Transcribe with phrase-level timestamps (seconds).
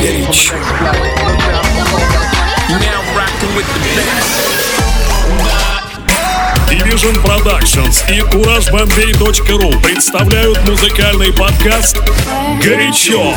[0.00, 0.54] Горячо.
[6.70, 11.98] Division Productions и CourageBombay.ru представляют музыкальный подкаст
[12.62, 13.34] «Горячо».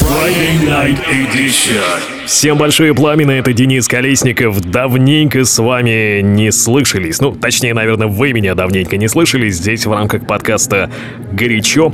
[0.00, 2.19] Friday Night Edition.
[2.30, 4.60] Всем большое пламя, это Денис Колесников.
[4.60, 7.20] Давненько с вами не слышались.
[7.20, 9.48] Ну, точнее, наверное, вы меня давненько не слышали.
[9.48, 10.92] Здесь в рамках подкаста
[11.32, 11.92] «Горячо».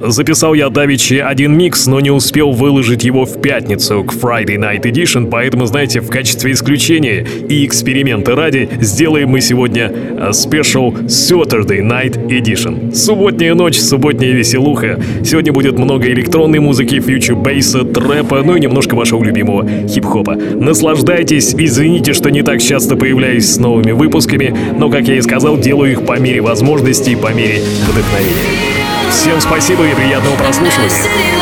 [0.00, 4.82] Записал я давичи один микс, но не успел выложить его в пятницу к Friday Night
[4.82, 9.92] Edition, поэтому, знаете, в качестве исключения и эксперимента ради сделаем мы сегодня
[10.32, 12.94] спешл Saturday Night Edition.
[12.94, 15.00] Субботняя ночь, субботняя веселуха.
[15.24, 20.34] Сегодня будет много электронной музыки, фьючер бейса, трэпа, ну и немножко вашего любимого хип-хопа.
[20.34, 25.58] Наслаждайтесь, извините, что не так часто появляюсь с новыми выпусками, но, как я и сказал,
[25.58, 28.77] делаю их по мере возможностей, по мере вдохновения.
[29.10, 31.37] Всем спасибо и приятного прослушивания.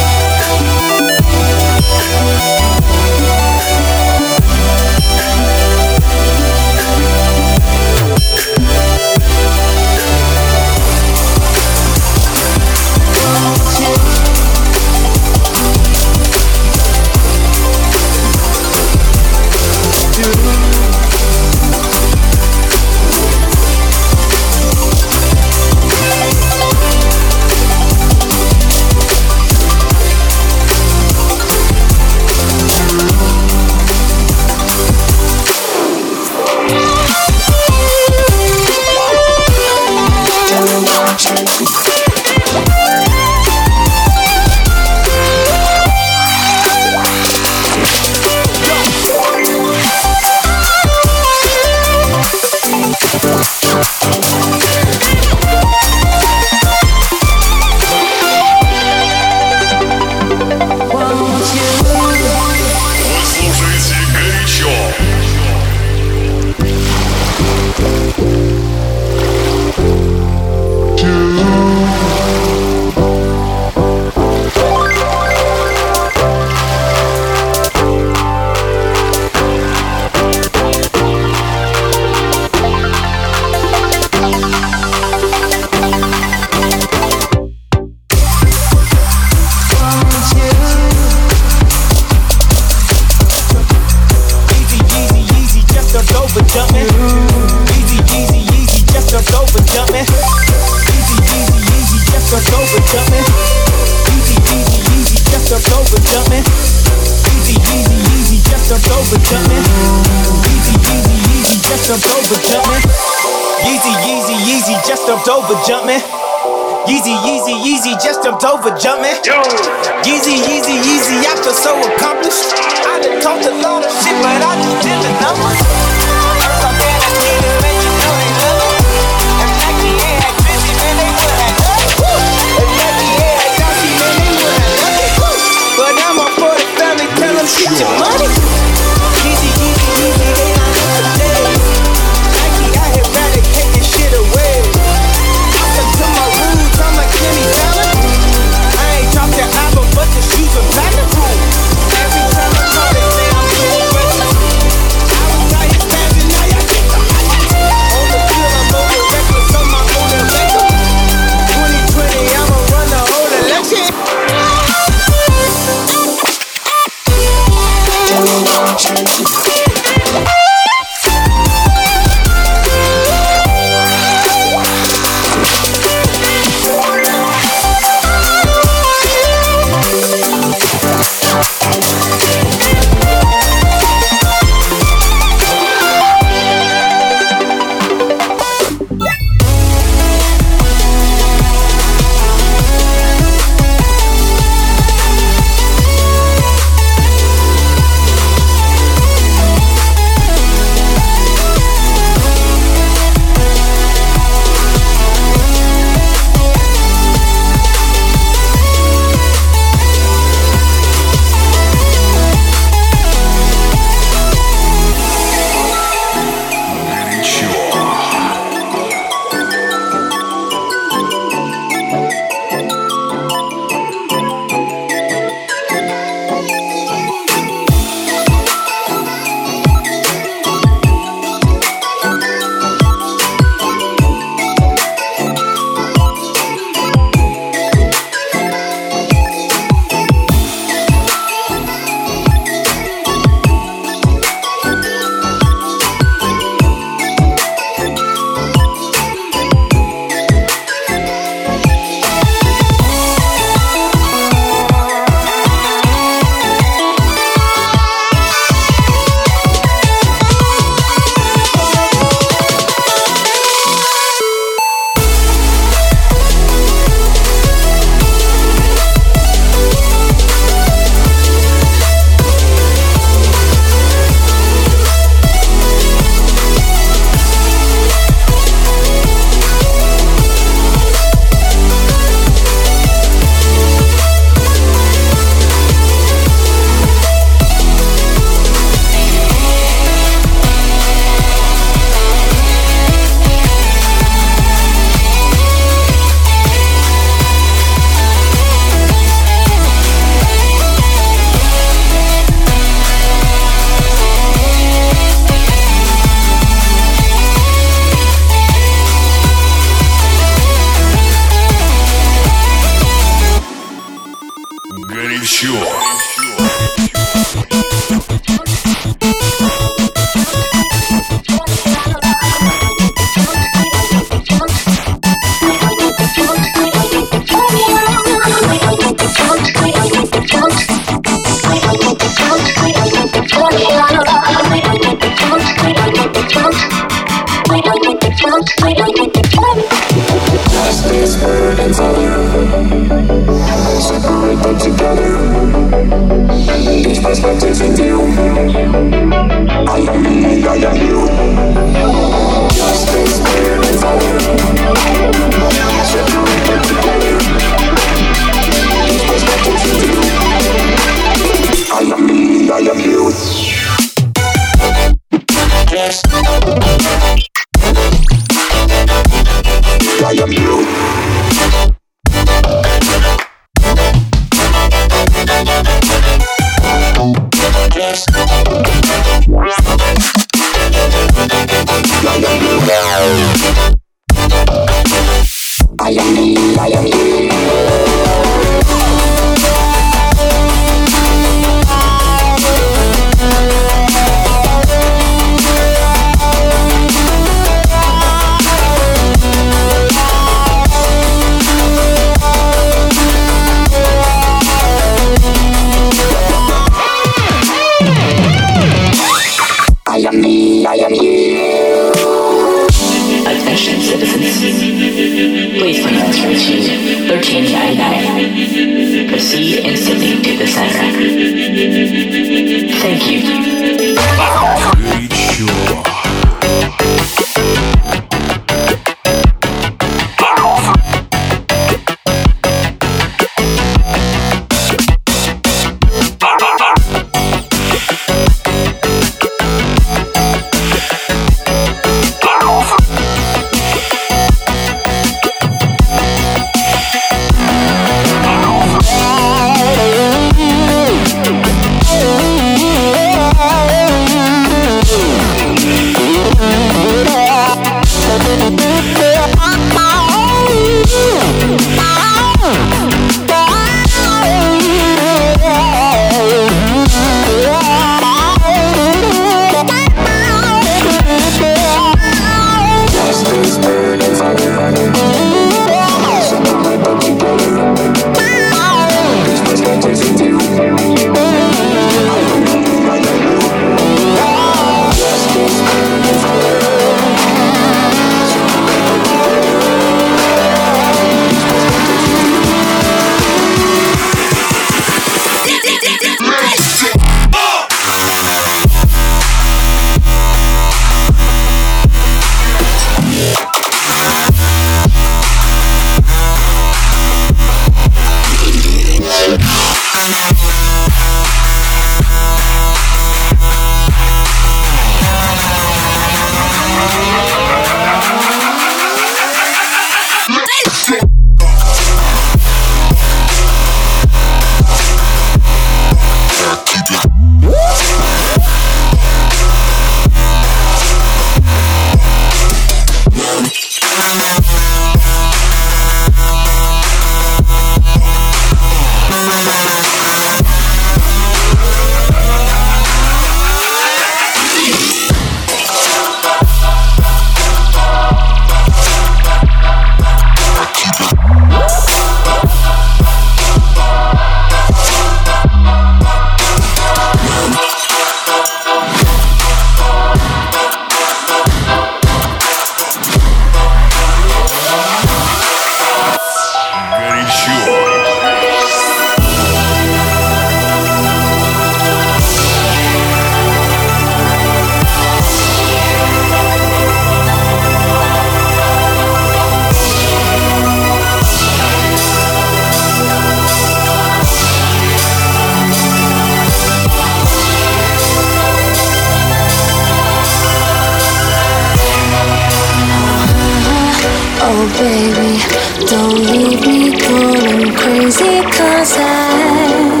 [594.78, 595.38] baby,
[595.86, 600.00] don't leave me going crazy Cause I,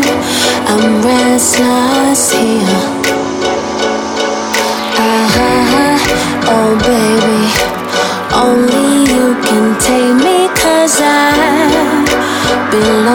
[0.66, 2.82] I'm restless here
[4.98, 5.98] ah, ah, ah.
[6.54, 7.40] Oh baby,
[8.34, 11.06] only you can take me Cause I,
[12.70, 13.07] believe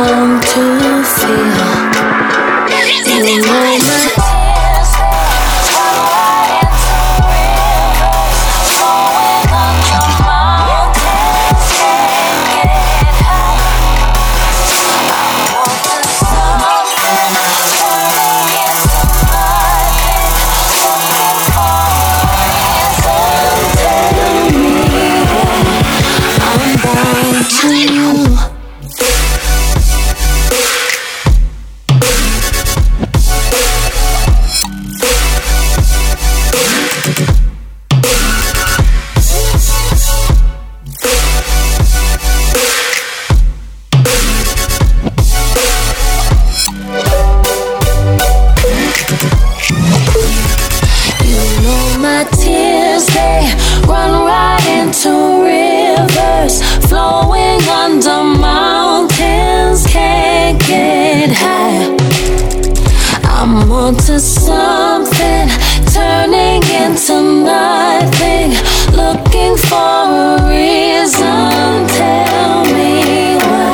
[63.63, 65.47] I'm onto something,
[65.93, 68.52] turning into nothing,
[68.91, 71.88] looking for a reason.
[71.88, 73.71] Tell me why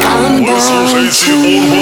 [0.00, 1.81] I'm born to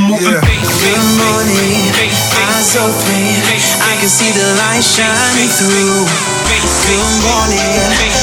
[0.00, 0.40] moving yeah.
[0.40, 5.50] face, face, face, morning, face, face, eyes open, face, I can see the light shining
[5.60, 6.08] through.
[6.88, 7.72] Good morning,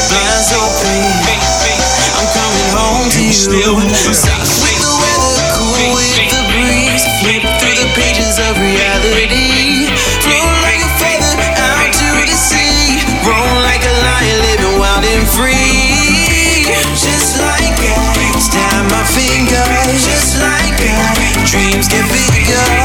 [0.09, 1.05] eyes open,
[2.17, 3.33] I'm coming home to you.
[3.33, 9.93] Still with the weather, cool with the breeze, flip through the pages of reality.
[10.25, 15.25] Flow like a feather out to the sea, Roam like a lion, living wild and
[15.29, 16.65] free.
[16.97, 19.65] Just like that, stab my finger,
[20.01, 20.86] just like that
[21.49, 22.76] dreams get bigger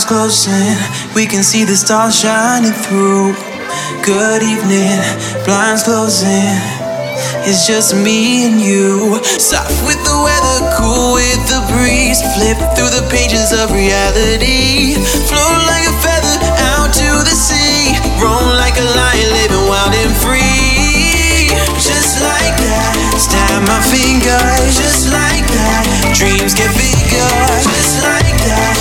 [0.00, 3.34] eyes closing, we can see the stars shining through.
[4.04, 5.00] Good evening,
[5.44, 6.56] blinds closing.
[7.44, 9.20] It's just me and you.
[9.24, 12.20] Soft with the weather, cool with the breeze.
[12.36, 14.96] Flip through the pages of reality.
[15.28, 16.36] Float like a feather
[16.72, 17.96] out to the sea.
[18.20, 21.52] Roam like a lion, living wild and free.
[21.76, 24.40] Just like that, stab my finger.
[24.72, 25.84] Just like that,
[26.16, 27.32] dreams get bigger.
[27.68, 28.79] Just like that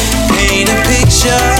[0.69, 1.58] the picture.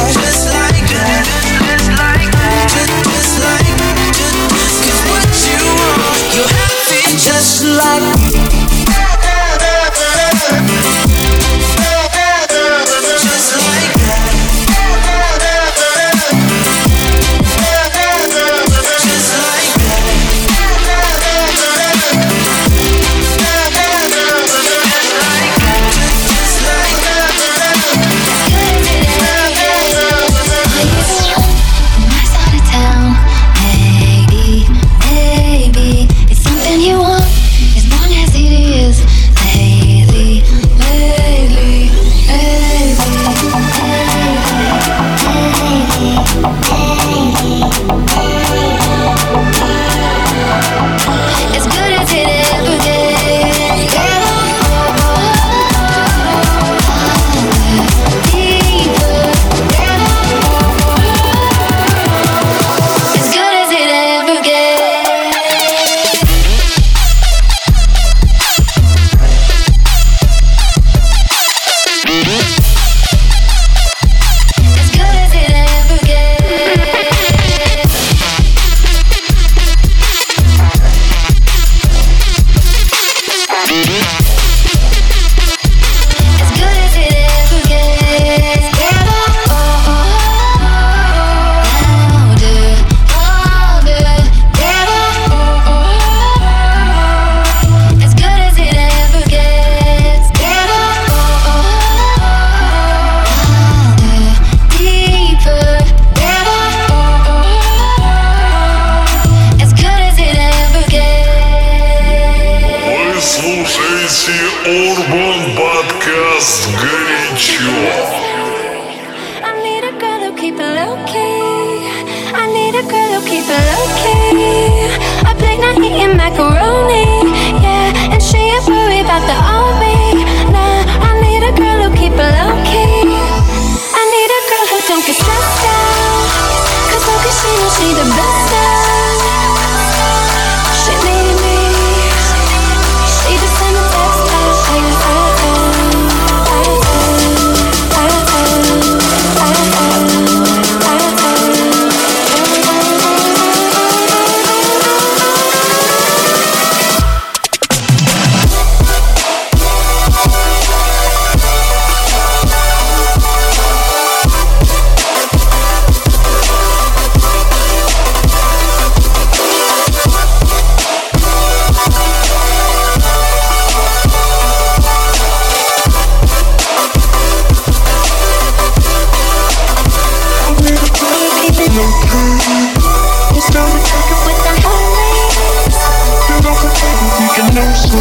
[187.91, 187.97] We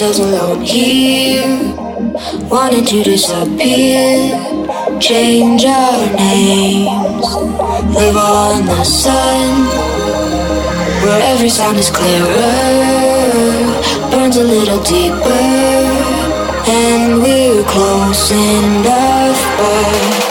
[0.00, 1.74] ourselves alone here,
[2.48, 4.30] wanting to disappear.
[5.00, 7.26] Change our names,
[7.96, 9.66] live on the sun,
[11.02, 12.30] where every sound is clearer,
[14.12, 15.44] burns a little deeper,
[16.68, 19.38] and we're close enough.
[19.58, 20.27] But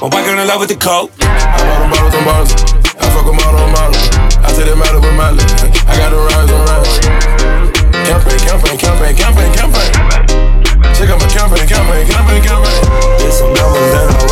[0.00, 1.12] My wife girl in love with the coke.
[1.20, 2.52] I bought them bottles and bottles.
[2.96, 4.08] I fuck them all on models.
[4.40, 5.44] I them out of a miley.
[5.84, 6.96] I got the rise and rise.
[8.08, 9.92] Campaign, campaign, campaign, campaign, campaign.
[10.96, 12.80] Check out my campaign, campaign, campaign, campaign.
[13.20, 14.29] Did some numbers, then I